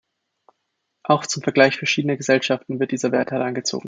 Auch 1.03 1.27
zum 1.27 1.43
Vergleich 1.43 1.77
verschiedener 1.77 2.17
Gesellschaften 2.17 2.79
wird 2.79 2.91
dieser 2.91 3.11
Wert 3.11 3.29
herangezogen. 3.29 3.79